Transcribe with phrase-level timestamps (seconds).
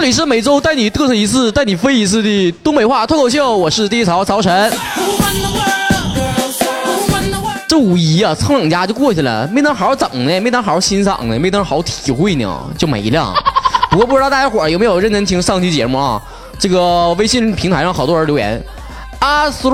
[0.00, 4.72] 这里是每周带你嘚瑟一次、带你飞一次的东北话脱口秀，我是第一槽曹晨。
[7.66, 13.34] 这五一啊，蹭两家就过去了，没等好好整呢，没等好好欣赏呢，没等好好体会呢，就没了。
[13.90, 16.22] 不过不知道大家伙有没有认真听上期节目啊？
[16.60, 18.62] 这个微信平台上好多人留言，
[19.18, 19.68] 阿苏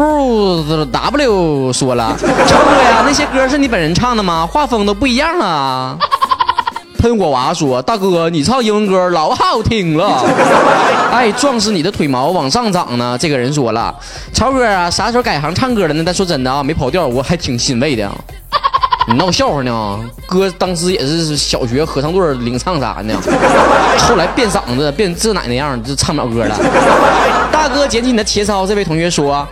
[0.90, 4.48] W 说了，超哥呀，那些歌是你本人唱的吗？
[4.50, 5.98] 画风都不一样啊。
[7.04, 10.24] 喷火娃说：“大哥，你唱英文歌老好听了。
[11.12, 13.14] ”哎，壮士，你的腿毛往上长呢。
[13.20, 13.94] 这个人说了
[14.32, 18.10] ：“超哥啊，啥时候改行唱歌了呢？”但说真的啊，没跑调，我还挺欣慰的。
[19.06, 20.00] 你闹笑话呢？
[20.26, 23.14] 哥当时也是小学合唱队领唱啥的，
[24.08, 26.58] 后来变嗓子变这奶那样，就唱不了歌了。
[27.52, 28.66] 大哥，捡起你的切操。
[28.66, 29.46] 这位同学说：“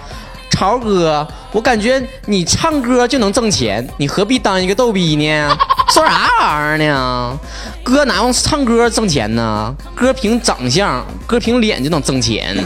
[0.49, 5.55] 超哥，我感觉你唱歌就能挣钱，你何必当一个逗逼呢？”
[5.93, 7.39] 说啥玩意儿呢？
[7.83, 9.75] 哥哪用唱歌挣钱呢？
[9.95, 12.57] 哥凭长相，哥凭脸就能挣钱，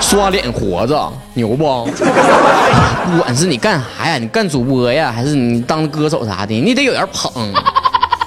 [0.00, 1.84] 刷脸活着，牛不？
[1.84, 7.54] 不管是你干啥呀，你干主播呀，还是你当歌手啥的，你得有人捧。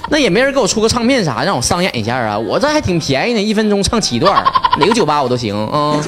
[0.08, 2.38] 那也没人给我出个唱片啥，让我上演一下啊？
[2.38, 4.42] 我这还挺便宜的，一分钟唱七段，
[4.78, 6.00] 哪个酒吧我都行啊。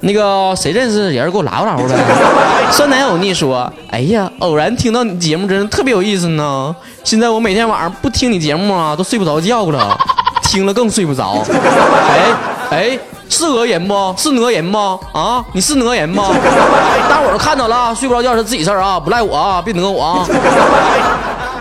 [0.00, 1.94] 那个谁认识人给我拉过拉过呗。
[2.70, 6.74] 酸奶欧尼说：“哎呀，偶然听到你节目真是特别有意思呢。
[7.02, 9.98] 现在我每天晚上不听你节目啊，都睡不着觉了，
[10.42, 11.42] 听了更睡不着。
[11.50, 12.20] 哎
[12.70, 12.98] 哎，
[13.30, 14.14] 是讹人不？
[14.16, 14.78] 是讹人不？
[15.12, 16.20] 啊，你是讹人不？
[17.08, 20.26] 大伙都看到了，睡不着觉是自己事儿啊，不赖我啊，别讹我啊。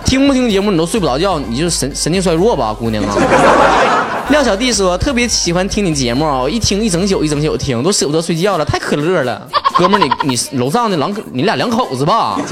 [0.07, 3.13] 听不听节目你都睡不着觉，你就神神经衰弱吧，姑娘啊。
[4.31, 9.45] ”廖小弟说特别喜欢听你节目啊，一听一整宿一整宿听，都舍不得睡觉了，太可乐了。
[9.75, 12.39] 哥们儿，你你楼上的两你俩两口子吧？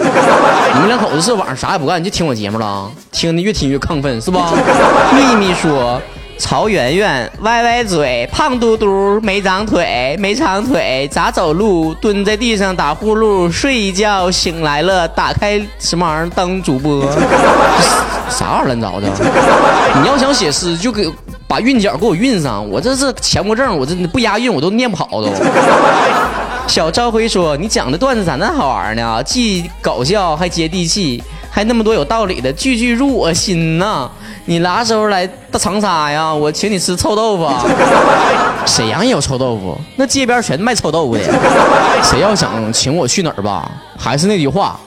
[0.74, 2.92] 你们两口子是晚上啥也不干就听我节目了？
[3.14, 4.52] 听的越听越亢奋是吧？
[5.16, 6.02] 秘密说。
[6.38, 11.94] 曹圆圆歪歪嘴，胖嘟嘟没长腿，没长腿咋走路？
[11.96, 17.10] 蹲在地上打呼噜，睡一觉醒来了，打开什么玩意儿当主播？
[18.30, 19.08] 啥玩意儿乱糟的？
[20.02, 21.10] 你要想写诗，就给
[21.48, 22.68] 把韵脚给我韵上。
[22.70, 25.30] 我这是强迫症，我这不押韵我都念不好都。
[26.68, 29.22] 小朝辉说：“你讲的段子咋那好玩呢？
[29.24, 34.10] 既搞笑还接地气，还那么多有道理的，句句入我心呐！”
[34.48, 36.32] 你啥时候来到长沙呀？
[36.34, 37.50] 我请你吃臭豆腐。
[38.66, 41.24] 沈阳也有臭豆腐，那街边全卖臭豆腐的。
[42.04, 43.70] 谁要想请我去哪儿吧？
[43.98, 44.80] 还是那句话，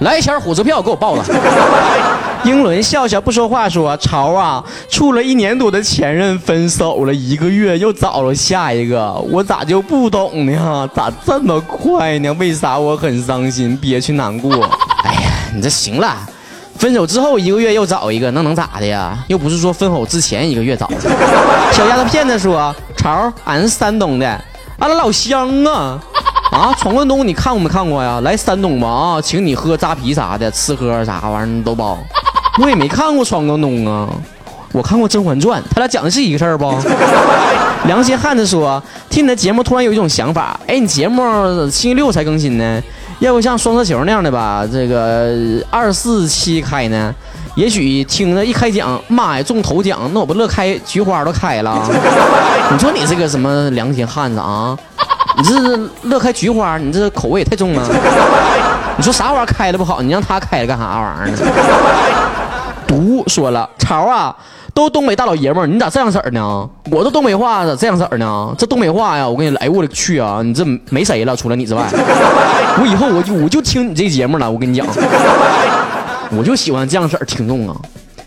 [0.00, 1.24] 来钱火车票给我报了。
[2.44, 10.88] 英伦笑笑不说话说：“潮啊，处了一年多的前任分手了一个月又找了下一个，我咋就不懂呢？
[10.94, 12.32] 咋这么快呢？
[12.34, 14.52] 为啥我很伤心、憋屈、难过？
[15.02, 16.16] 哎呀，你这行了。”
[16.86, 19.18] 分手之后一个月又找一个，那能咋的呀？
[19.26, 20.88] 又不是说分手之前一个月找。
[21.74, 24.40] 小丫头骗子说：“潮，俺是山东的，
[24.78, 26.00] 俺老乡啊！
[26.52, 28.20] 啊，闯关东你看过没看过呀？
[28.22, 31.98] 来山东吧啊，请你喝扎啤啥的，吃喝啥玩意儿都包。
[32.62, 34.08] 我也没看过闯关东啊，
[34.70, 36.72] 我看过《甄嬛传》，他俩讲的是一个事儿不？
[37.88, 38.80] 良心汉子说：
[39.10, 41.24] 听你的节目突然有一种想法，哎，你节目
[41.62, 42.80] 星期六才更新呢？”
[43.18, 45.34] 要不像双色球那样的吧，这个
[45.70, 47.14] 二四七开呢，
[47.54, 51.88] 也许听着一开奖，妈呀中头奖，那我不乐开菊花都开了。
[52.70, 54.76] 你说你这个什么良心汉子啊？
[55.38, 57.82] 你这是乐开菊花，你这口味也太重了。
[58.98, 61.38] 你说啥玩意儿开了不好，你让他开了干啥玩意儿呢？
[62.86, 64.34] 毒说了，潮啊。
[64.76, 66.68] 都东北大老爷们儿，你咋这样式儿呢？
[66.90, 68.54] 我都东北话咋这样式儿呢？
[68.58, 70.42] 这东北话呀，我跟你，来我的去啊！
[70.44, 71.88] 你这没谁了，除了你之外，
[72.78, 74.50] 我以后我就我就听你这节目了。
[74.50, 74.86] 我跟你讲，
[76.36, 77.74] 我就喜欢这样式儿听众啊，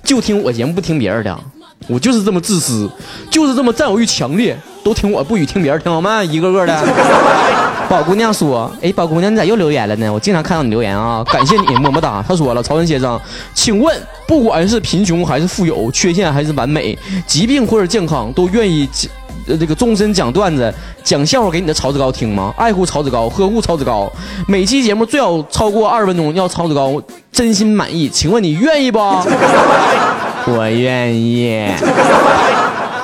[0.03, 1.39] 就听我节目不听别人的，
[1.87, 2.89] 我就是这么自私，
[3.29, 4.57] 就是这么占有欲强烈，
[4.89, 6.23] 都听我不许听别人，听好吗？
[6.23, 6.75] 一个个的。
[7.87, 10.11] 宝姑娘说：“哎，宝姑娘，你咋又留言了呢？
[10.11, 12.21] 我经常看到你留言啊，感谢你，么么哒。
[12.27, 13.21] ”他说了：“曹文先生，
[13.53, 13.95] 请问，
[14.27, 16.97] 不管是贫穷还是富有，缺陷还是完美，
[17.27, 18.89] 疾病或者健康，都愿意
[19.47, 22.51] 呃这个终身讲段子、讲笑话给你的曹子高听吗？
[22.57, 24.11] 爱护曹子高，呵护曹子高，
[24.47, 26.99] 每期节目最好超过二十分钟，要曹子高
[27.31, 28.09] 真心满意。
[28.09, 28.97] 请问你愿意不？
[30.51, 31.69] 我愿意。”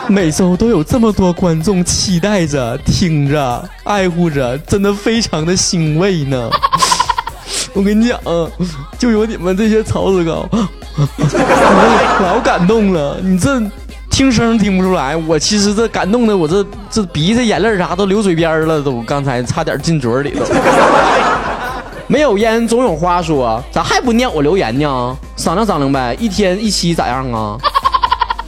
[0.10, 6.50] 每周都有这么多观众期待着、听着、爱护着，真的非常的欣慰呢。
[7.74, 8.20] 我跟你讲，
[9.00, 10.48] 就有你们这些曹子高，
[12.22, 13.18] 老感动了。
[13.22, 13.60] 你这
[14.12, 20.46] 听声听不出来，我其实这感动的，我这这鼻子眼泪啥都流嘴边了，都刚才差点进嘴里头。
[22.08, 25.18] 没有烟总有话说，咋还不念我留言呢？
[25.36, 27.58] 商量商量呗，一天一期咋样啊？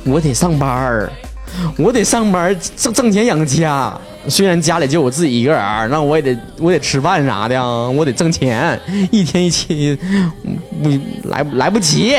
[0.06, 1.12] 我得上班儿。
[1.78, 3.94] 我得上班挣挣钱养家。
[4.30, 8.78] 虽然家里就我自己一个人，那我也得我得吃饭啥的，我得挣钱，
[9.10, 9.98] 一天一期，
[10.84, 10.90] 不
[11.30, 12.16] 来来不及。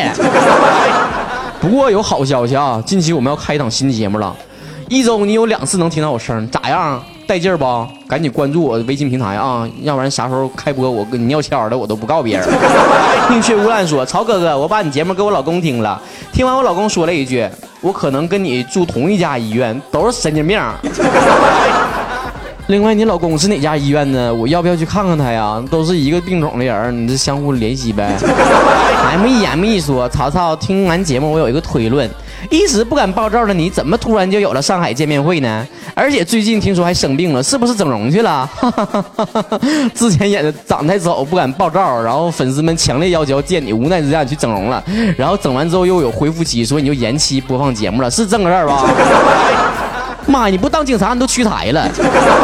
[1.61, 4.35] 不过有好消息啊，近期我们要开一档新节目了，
[4.89, 7.03] 一周你有两次能听到我声，咋样？
[7.27, 7.87] 带劲不？
[8.09, 12.49] 赶紧关注我的微信平台啊，要不然啥时候开播我跟你要钱的我都不告别人。
[13.29, 16.01] 宁缺毋滥说：“曹哥哥，我把你节目给我老公听了，
[16.33, 17.47] 听完我老公说了一句，
[17.81, 20.61] 我可能跟你住同一家医院，都是神经病。”
[22.69, 24.33] 另外，你老公是哪家医院呢？
[24.33, 25.63] 我要不要去看看他呀？
[25.71, 28.15] 都是一个病种的人，你这相互联系呗。
[29.11, 32.09] M E M E 说：曹操听完节目，我有一个推论，
[32.51, 35.67] 一直不敢爆照的你，怎么突然就有了上海见面会呢？
[35.95, 38.47] 而且最近听说还生病了，是不是整容去了？
[39.95, 44.85] 之前演的长太丑不敢爆照，然后粉丝们强烈要求见你，无奈之下去整容了，
[45.17, 48.85] 然后整完之后又有恢复期，所以你就延期播放节目了，是这个事儿吧？
[50.31, 50.49] 妈呀！
[50.51, 51.89] 你不当警察，你都屈才了。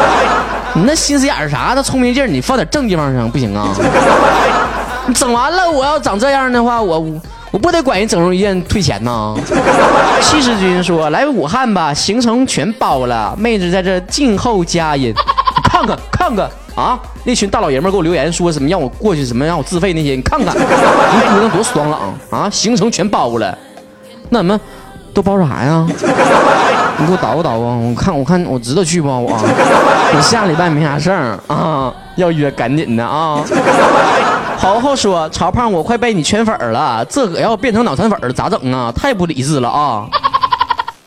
[0.74, 3.68] 你那心思眼儿啥的，聪明劲儿，你放点正地方上不行啊？
[5.06, 7.04] 你 整完了，我要长这样的话，我
[7.50, 9.34] 我不得管人整容医院退钱呐？
[10.22, 15.14] 气势君说：“来武汉吧，行程全包了，妹子在这静候佳音。”
[15.70, 16.98] 看看看看啊！
[17.24, 22.48] 那群大老爷们给我留言说什么让我过去，什么让我自费那些，你看看，你姑娘多爽朗啊！
[22.50, 23.56] 行程全包了，
[24.30, 24.58] 那怎么
[25.12, 25.86] 都包啥呀？
[26.98, 29.08] 你给我捣鼓捣鼓，我看我看我知道去不？
[29.08, 33.40] 我 我下礼拜没啥事儿啊，要约赶紧的啊。
[34.56, 38.90] 豪豪说：“曹胖，我快被你圈粉了，这可要变成脑残粉了，咋整啊？
[38.92, 40.06] 太不理智了啊！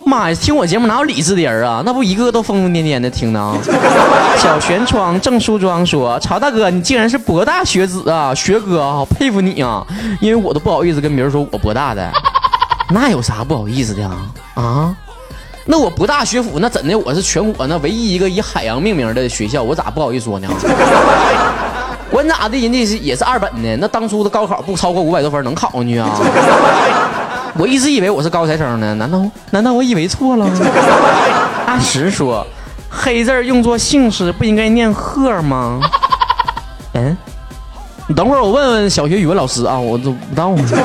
[0.06, 1.82] 妈呀，听我节目哪有理智的人啊？
[1.86, 3.56] 那不一个个都疯疯癫癫的听呢？”
[4.38, 9.84] 小玄窗郑梳妆说：“曹大哥，你竟然是博大学子啊，学哥，好佩服你啊！
[10.20, 12.12] 因为我都不好意思跟别人说我博大的，
[12.92, 14.16] 那有啥不好意思的啊？
[14.56, 14.96] 啊？”
[15.70, 16.98] 那我不大学府，那怎的？
[17.00, 20.48] 我是全国那唯一一个以海洋命名的学校，我咋不好意思说呢？
[22.10, 26.10] 管咋的，人家是也是二本的，那当初的高考不超过五百多分能考上去啊？
[27.60, 29.22] 我一直以为我是高材生呢，难道
[29.52, 30.50] 难道我以为错了？
[31.68, 32.48] 阿石说，
[32.90, 35.82] 黑字用作姓氏不应该念鹤吗？
[36.94, 37.18] 嗯，
[38.08, 40.18] 你等会儿我问问小学语文老师啊，我都不
[40.64, 40.80] 知道。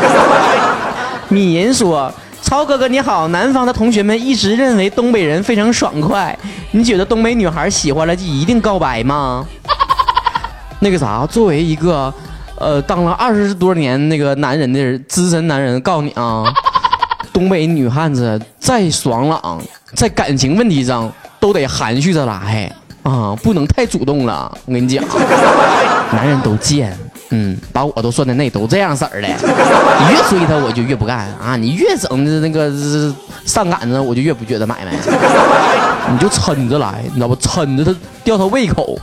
[1.29, 2.13] 米银说。
[2.43, 6.37] 曹哥哥你好，南方的同学们一直认为东北人非常爽快，
[6.73, 9.47] 你觉得东北女孩喜欢了就一定告白吗？
[10.81, 12.13] 那个啥，作为一个，
[12.59, 16.45] 呃，当了二十多年那个男人的资深男人，告诉你啊，
[17.33, 19.63] 东北女汉子再爽朗，
[19.95, 21.11] 在感情问题上
[21.41, 22.71] 都得含蓄着来
[23.03, 24.53] 啊，不能太主动了。
[24.67, 25.03] 我跟你讲，
[26.13, 26.95] 男人都贱。
[27.35, 29.27] 嗯，把我都算在内，都这样式儿的。
[29.27, 31.57] 你 越追他，我就越不干啊！
[31.57, 32.71] 你越整的那个
[33.47, 34.93] 上赶子，我就越不觉得买卖。
[36.11, 37.35] 你就抻着来，你知道不？
[37.37, 38.99] 抻着他，吊他胃口。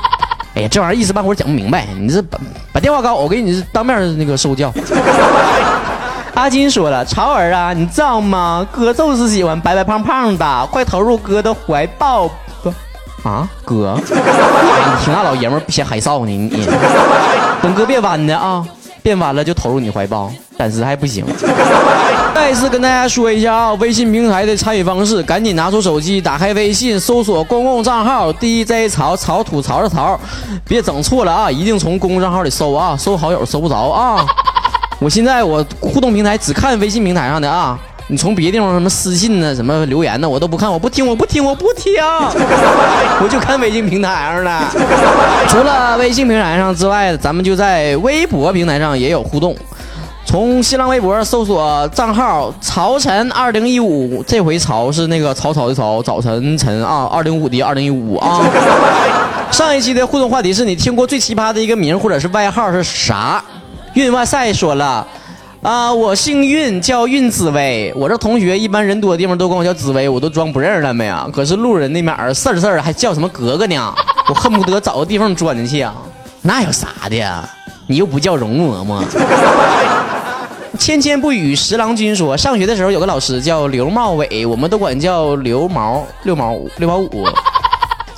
[0.56, 1.86] 哎呀，这玩意儿一时半会儿讲不明白。
[1.98, 2.38] 你这把
[2.72, 4.72] 把电话告我，给你当面那个受教。
[6.34, 8.66] 阿金说了，潮儿啊，你知道吗？
[8.72, 12.30] 哥就是喜欢白白胖胖的，快投入哥的怀抱。
[13.24, 16.30] 啊，哥， 你挺大老爷们儿，不嫌害臊呢？
[16.30, 16.68] 你
[17.62, 18.64] 等哥变弯的啊，
[19.02, 21.24] 变弯了就投入你怀抱，暂时还不行。
[22.34, 30.20] 再次跟大家说一下啊，微信平台的参与方式，赶紧拿出手机，打开微信，搜索公共账号 DJ 曹曹吐槽的槽，
[30.68, 34.26] 别整错了啊，一定从公共账号里搜啊，搜好友搜不着啊。
[35.00, 37.78] 我现在我互动平台只看微信平台上的啊。
[38.14, 41.94] 你从别的地方什么私信呢，什么留言呢，我都不看，我不听，我不听，我不听，
[43.20, 44.60] 我就看微信平台上的。
[45.48, 49.56] 除了微信平台上之外，咱们就在微博平台上也有互动。
[50.24, 58.40] 从新浪微博搜索账号“曹晨二零一五”，这回“曹”是那个曹操的“曹”，早晨晨啊，二零五的二零一五啊。
[59.50, 63.42] 上一期的互动话题是你听过最奇葩的一个名或者是外号是啥？
[63.94, 65.04] 运哇塞说了。
[65.64, 67.90] 啊，我姓运，叫运紫薇。
[67.96, 71.26] 我这同学一般人多的地方都管我叫紫薇，我都装不认识他们呀。
[71.32, 73.94] 可是路人那边儿事儿事儿还叫什么格格呢？
[74.28, 75.94] 我恨不得找个地方钻进去啊！
[76.42, 77.48] 那有啥的呀？
[77.86, 79.02] 你又不叫容嬷嬷。
[80.78, 87.26] 芊芊不语十郎君说，上学的时候有个老师叫刘茂伟，我们都管叫刘毛六毛五六毛五。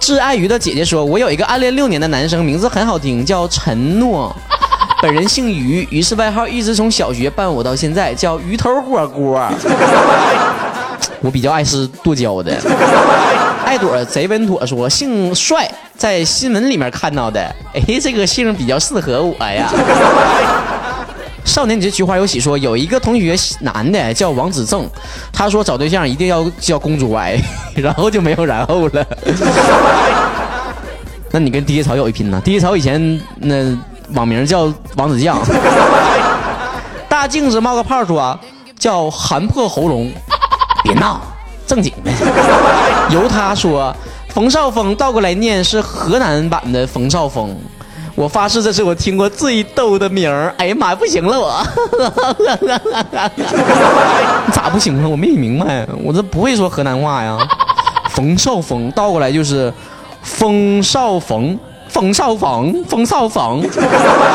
[0.01, 4.35] 挚爱鱼的姐姐说，我有一个暗恋六年的男生，名字很好听，叫陈诺。
[5.03, 9.47] 本人姓于，于是外号一直从小学伴我到现在，叫鱼头火锅。
[11.21, 12.57] 我比较爱吃剁椒的。
[13.65, 17.41] 爱朵贼稳妥说姓帅，在新闻里面看到的。
[17.75, 19.69] 哎，这个姓比较适合我呀。
[21.45, 24.89] 少年，你这菊花有喜说，有一个同学男的叫王子正，
[25.33, 27.39] 他说找对象一定要叫公主歪，
[27.77, 29.07] 然后就没有然后了。
[31.31, 32.41] 那你跟第一草有一拼呢？
[32.45, 33.77] 第一草以前那
[34.15, 35.39] 网名叫王子酱。
[37.09, 38.39] 大镜子冒个泡说
[38.79, 40.13] 叫寒破喉咙，
[40.83, 41.21] 别闹，
[41.67, 42.11] 正经的。
[43.11, 43.95] 由他说
[44.29, 47.57] 冯绍峰倒过来念是河南版的冯绍峰。
[48.15, 50.55] 我发誓，这是我听过最逗的名儿。
[50.57, 51.63] 哎呀妈呀，不行了我！
[54.51, 55.09] 咋不行了？
[55.09, 57.37] 我没明白，我这不会说河南话呀。
[58.09, 59.71] 冯绍峰倒过来就是
[60.23, 61.59] 冯绍峰，
[61.97, 63.67] 冯绍峰，冯绍峰。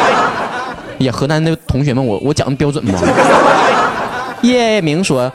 [0.98, 3.00] 也，河南的同学们，我我讲的标准吗？
[4.42, 5.32] 叶明说，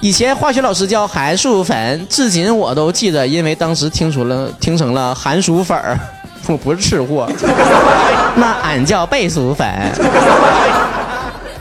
[0.00, 5.96] 以前化学老师叫韩素粉，至今我都记得，因为当时听出了听成了韩薯粉儿。
[6.48, 7.30] 我 不是吃货，
[8.34, 9.64] 那俺叫贝薯粉。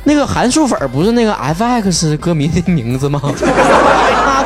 [0.04, 3.22] 那个韩薯粉不是那个 FX 歌迷的名字吗？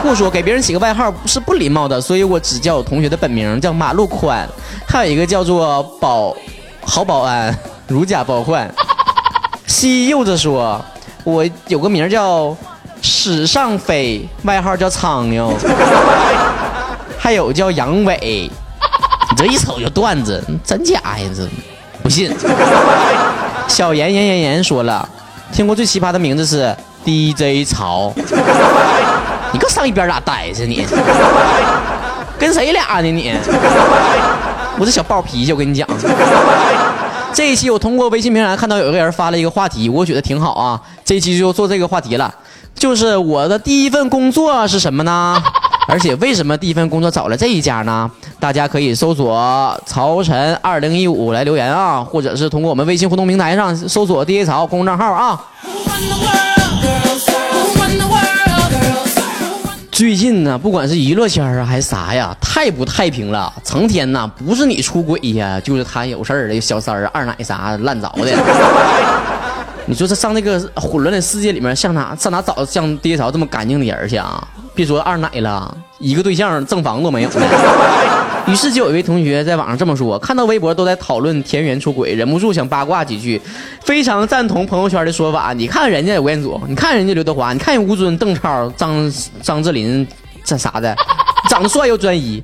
[0.01, 4.49] 阿酷说给别人起个外号是不礼貌的，所以我只叫我同学的本名叫马路宽。
[4.87, 6.35] 还有一个叫做保
[6.83, 7.55] 好保安，
[7.85, 8.67] 如假包换。
[9.67, 10.83] 西柚子说，
[11.23, 12.57] 我有个名叫
[13.03, 15.47] 史上飞，外号叫苍蝇。
[17.19, 18.49] 还有叫杨伟。
[19.29, 21.29] 你这一瞅就段子，真假呀？
[21.35, 21.47] 这
[22.01, 22.35] 不信。
[23.67, 25.07] 小严严严严说了，
[25.53, 28.11] 听过最奇葩的名字是 DJ 曹。
[29.53, 30.85] 你搁上一边咋待着你？
[32.39, 33.33] 跟谁俩呢你？
[34.79, 35.87] 我这小暴脾气，我跟你讲。
[37.33, 40.81] 这一期我通过微信平台看到有一个人发了一个话题，我觉得挺好啊。
[41.05, 42.33] 这一期就做这个话题了，
[42.75, 45.41] 就是我的第一份工作是什么呢？
[45.87, 48.09] 而且为什么第一份工作找了这一家呢？
[48.39, 49.35] 大家可以搜索
[49.85, 55.41] “曹晨二零一五”来留言啊，或者是通过我们微信互动平台上搜索 “DJ 曹”公众账号啊。
[60.01, 63.53] 最近呢，不管是娱乐圈啊还是啥呀，太不太平了。
[63.63, 68.25] 成天呐，不是你出轨呀，就是他有事儿的小三儿、二奶啥烂着的。
[69.85, 74.43] 你说这上那个混乱的世界里面，上哪上哪找像爹曹这么干净的人去啊？
[74.73, 77.45] 别说二奶了，一个对象正房都没有呢。
[78.47, 83.39] 于是就有一位同学在网上这么说：看到微博都在讨论田园出轨，忍不住想八卦几句，
[83.83, 85.53] 非常赞同朋友圈的说法。
[85.53, 90.05] 你看人家吴彦祖，你看人家刘德华，你看人吴尊、邓超、张张智霖
[90.43, 90.95] 这啥的，
[91.49, 92.43] 长得帅又专一。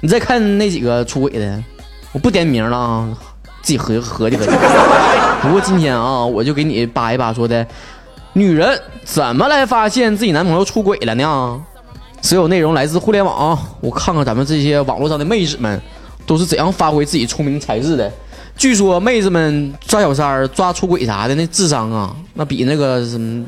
[0.00, 1.62] 你再看那几个出轨的，
[2.12, 3.08] 我不点名了啊，
[3.62, 4.52] 自己合合计合计。
[5.42, 7.64] 不过今天啊，我就给你扒一扒，说的。
[8.32, 11.60] 女人怎么来发现自己男朋友出轨了呢？
[12.26, 15.80] 所有内容来自互联网，我看看咱们这些网络上的妹子们
[16.26, 18.10] 都是怎样发挥自己聪明才智的。
[18.56, 23.44] 据说妹子们抓小三、抓出轨啥的，那智商啊， 那比那个什么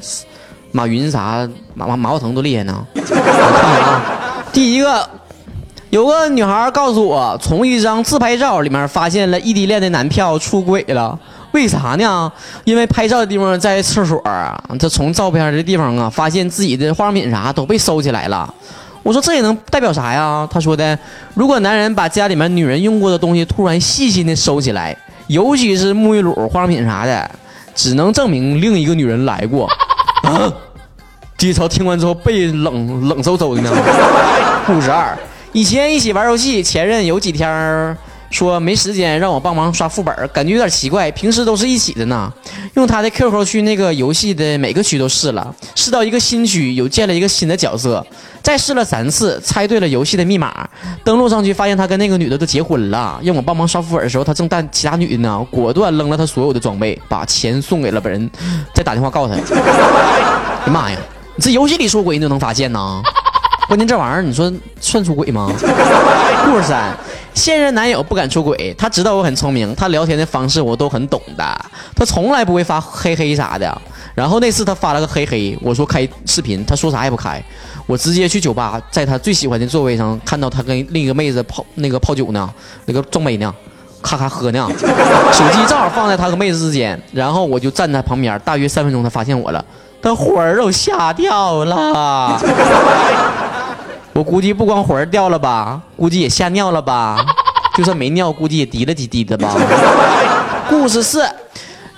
[0.71, 2.87] 马云啥、马马马化腾都厉害呢。
[2.95, 5.11] 我看看啊，第一个，
[5.91, 11.19] 有个女孩告诉我，从一张自拍照里面发现了异地恋的男票出轨了。
[11.53, 12.31] 为啥呢？
[12.65, 14.23] 因为拍照的地方在厕所，
[14.79, 18.53] 他从照片的地方啊，发现自己的化妆品啥都被收起来了。
[19.03, 20.47] 我说这也能代表啥呀？
[20.53, 20.99] 他说的，
[21.35, 24.95] 如果男人把家里面女人用过的东西突然细心的收起来，
[25.29, 27.31] 尤其是沐浴露、化妆品啥的，
[27.75, 29.67] 只能证明另一个女人来过。
[30.23, 30.53] 啊！
[31.39, 33.71] 低潮听完之后被冷冷飕飕的呢。
[34.67, 35.17] 故事二，
[35.53, 37.97] 以前一起玩游戏，前任有几天。
[38.31, 41.11] 说没时间让我帮忙刷副本，感觉有点奇怪。
[41.13, 42.33] 平时都是一起的呢。
[42.75, 48.07] 用他的 QQ 去那个游戏的每个区都试了，试到一个新区又建了一个新的角色，
[48.43, 50.69] 再试了三次，猜对了游戏的密码，
[51.03, 53.19] 登录上去发现他跟那个女的都结婚了。
[53.23, 58.31] 让我帮忙刷副本的时候，他正带其他女的呢，果断扔了他所有的装备，把钱送给了本人，
[58.75, 59.41] 再打电话告诉他。
[60.67, 60.99] 哎妈呀，
[61.35, 63.03] 你这游戏里出轨你都能发现呢？
[63.67, 65.51] 关键这玩意儿你说算出轨吗？
[66.45, 66.97] 故事三。
[67.35, 71.45] 现任男友不敢出轨，他知道我很聪明，他聊天的方式我都很懂的，
[71.95, 73.81] 他从来不会发嘿嘿啥的。
[74.15, 77.41] 然后那次他发了个嘿嘿，我说开视频，他说啥也不开，
[77.87, 82.53] 我直接去酒吧，在他最喜欢的座位上看到他跟另一个妹子泡那个泡酒呢，
[82.87, 83.55] 那个装杯呢，
[84.03, 84.69] 咔咔喝呢，
[85.33, 89.65] 手机正好放在他和妹子之间，然后我就站在旁边，大约三分钟，他发现我了，
[90.03, 92.41] 他魂儿都吓掉了。
[94.19, 97.25] 我估计不光魂儿掉了吧，估计也吓尿了吧，
[97.79, 99.55] 就算没尿，估计也滴了几滴的吧。
[100.69, 101.25] 故事四，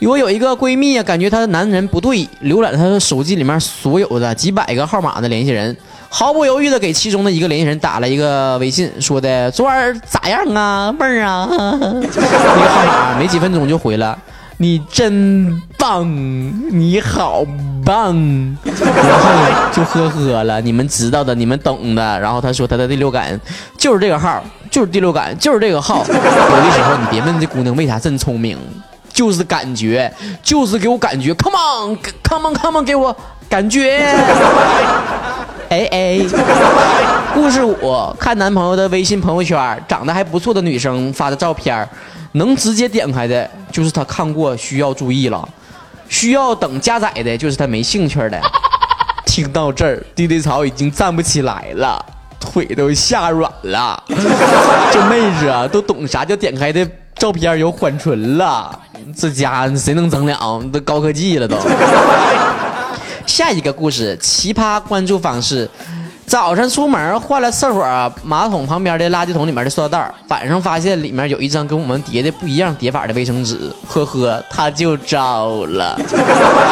[0.02, 5.74] 我有一个闺蜜啊，感觉她的男人不对，浏览她的手机里面所有的几百个号码的联系人，
[6.10, 11.48] 毫不犹豫的给其中的一个联系人打了一个微信，说的昨晚咋样啊，妹儿啊？
[11.50, 14.18] 那个号码没几分钟就回了，
[14.58, 16.06] 你真棒，
[16.70, 17.42] 你好
[17.90, 18.14] 棒，
[18.64, 19.28] 然后
[19.72, 20.60] 就呵呵了。
[20.60, 22.20] 你们知道的，你们懂的。
[22.20, 23.38] 然后他说他的第六感
[23.76, 26.04] 就是这个号，就是第六感，就是这个号。
[26.06, 28.56] 有的时候你别问这姑娘为啥这么聪明，
[29.12, 31.34] 就是感觉，就是给我感觉。
[31.34, 33.16] Come on，come on，come on，给我
[33.48, 33.98] 感觉。
[35.68, 36.20] 哎哎，
[37.34, 41.88] 故事五，看男朋友的微信朋友圈，长得还不错的女生发的照片，
[42.32, 45.48] 能直接点开的，就是他看过需要注意了。
[46.10, 48.38] 需要等加载的，就是他没兴趣的。
[49.24, 52.04] 听到这儿，弟弟草已经站不起来了，
[52.40, 54.02] 腿都吓软了。
[54.92, 58.76] 这妹子啊，都懂啥叫点开的照片有缓存了。
[59.16, 60.60] 这家谁能整了？
[60.72, 61.56] 都高科技了都。
[63.24, 65.70] 下一个故事，奇葩关注方式。
[66.30, 73.58] 早晨出门换了厕所马桶旁边的垃圾桶里面的塑料袋，晚上发现里面有一张跟我们叠的不一样叠法的卫生纸，
[73.88, 75.98] 呵呵，他就招了。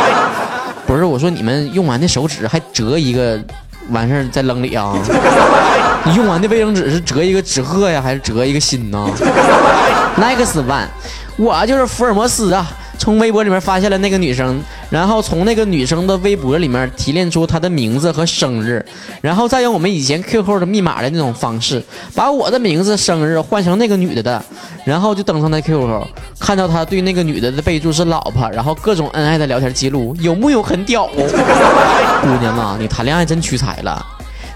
[0.86, 3.36] 不是我说你们用完的手纸还折一个，
[3.90, 4.94] 完事儿再扔里啊？
[6.04, 9.10] 你用完的卫生纸是折一个纸鹤呀，还是折一个心呢？
[10.16, 10.86] Next one，
[11.36, 12.64] 我就是福尔摩斯啊。
[12.98, 18.84] 从微博里面发现了那个女生，然后从那个女生的微博里面提炼出她的名字和生日，
[19.22, 21.82] 然后再用我们以前 QQ 的密码的那种方式，
[22.14, 24.42] 把我的名字、生日换成那个女的的，
[24.84, 26.06] 然后就登上那 QQ，
[26.38, 31.06] 看到她对那个女的的备注是老婆，然后各种恩爱的聊天记录，有木有很屌？
[32.20, 34.04] 姑娘啊，你谈恋爱真屈才了，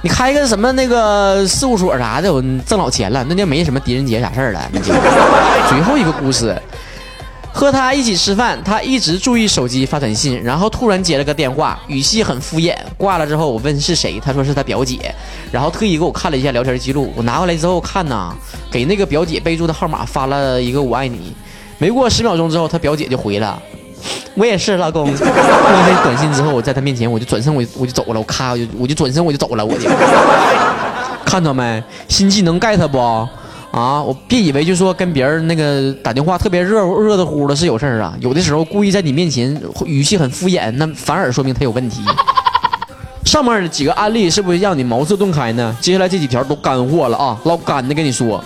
[0.02, 4.60] 你开个什么那个事务所啥的，我挣老钱了，那就没什么狄仁杰啥事儿了。
[5.70, 6.54] 最后一个故事。
[7.52, 12.74] 和他一起吃饭，他一直注意手机发短信，然后突然接了个电话，语气很敷衍。
[12.96, 15.14] 挂了之后，我问是谁，他说是他表姐，
[15.52, 17.12] 然后特意给我看了一下聊天记录。
[17.14, 18.34] 我拿过来之后看呐，
[18.70, 21.34] 给那个表姐备注的号码发了一个我爱你。
[21.78, 23.60] 没过十秒钟之后，他表姐就回了，
[24.34, 25.12] 我也是老公。
[25.14, 29.90] 看完短信之后，我在他面前我就转身我我就走了，我咔我就我就转身我就走了，我就
[31.26, 33.28] 看到没，新技能 get 不？
[33.72, 42.02] 啊，我别以为就说跟别人那个打电话特别热热的乎的是有事儿啊，有的时候故意在你面前语气很敷衍，那反而说明他有问题。
[43.24, 45.74] 上面的几个案例是不是让你茅塞顿开呢？
[45.80, 48.44] 接下来这几条都干货了啊，老干的跟你说，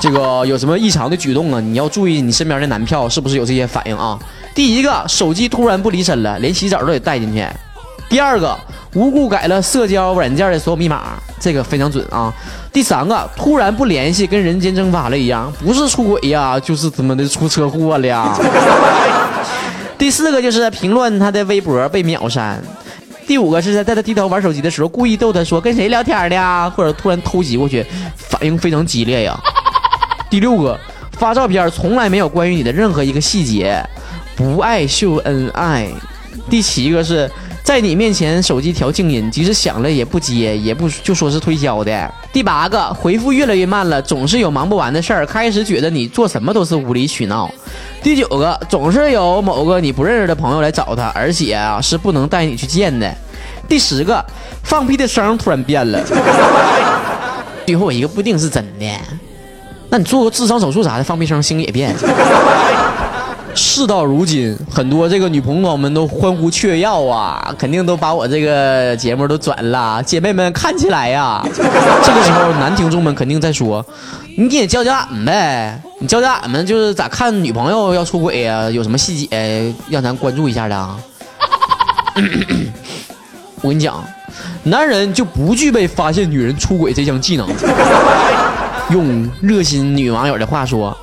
[0.00, 1.60] 这个有什么异常的举动啊？
[1.60, 4.18] 你要注意你身边的男票是不是有这些反应啊？
[4.52, 7.44] 第一个，手机突然不离身了，连洗澡都得带进去；
[8.08, 8.58] 第二个。
[8.94, 12.32] 无故改了社交软件的所有密码，这个非常准啊。
[12.72, 18.06] 第三个，突然不联系，跟人间蒸发了一样，不是出轨呀，就是他妈的出车祸了。
[18.06, 18.34] 呀。
[19.98, 22.62] 第四个就是评论他的微博被秒删。
[23.26, 27.84] 第五个是在在他低头玩手机的时候，故意逗他说跟谁聊天的，或者突然偷袭过去，
[28.16, 29.38] 反应非常激烈呀。
[30.30, 30.78] 第六个，
[31.12, 33.82] 发照片从来没有关于你的任何一个细节，
[34.36, 35.88] 不爱秀恩爱。
[36.48, 37.30] 第七个是。
[37.66, 42.14] 在你面前，手机调静音，即使响了也不接，也不就说是推销的。
[42.32, 47.50] 第八个，回复越来越慢了，总是有忙不完的事儿，开始觉得你做什么都是无理取闹。
[48.04, 53.12] 第九个，总是有某个你不认识的朋友来找他，而且啊是不能带你去见的。
[53.68, 54.24] 第十个，
[54.62, 56.00] 放屁的声突然变了。
[57.66, 58.86] 最后一个不一定是真的，
[59.90, 61.92] 那你做个智商手术啥的，放屁声声也变。
[63.56, 70.02] 事到如今，很多这个女朋友们都欢呼雀跃啊，肯定都把我这个节目都转了。
[70.02, 73.84] 姐妹们看起来呀，这个时候男听众们肯定在说
[74.36, 78.68] ：“你也教教俺们呗，你教教俺们就是咋看女朋友要出轨呀？
[78.68, 80.76] 有什么细节让咱关注一下的？”
[83.62, 84.04] 我跟你讲，
[84.64, 87.48] 男人就不具备发现女人出轨这项技能。
[88.90, 90.96] 用热心女网友的话说。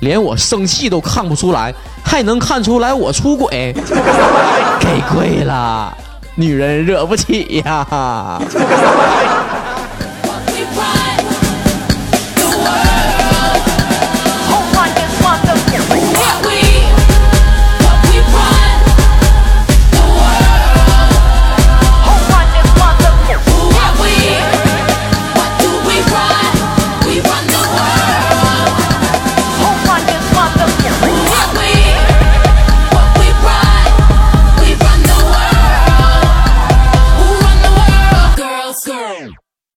[0.00, 1.72] 连我生气都看不出来，
[2.04, 3.74] 还能看出来我出轨？
[4.80, 5.96] 给跪了，
[6.34, 8.38] 女人惹不起呀！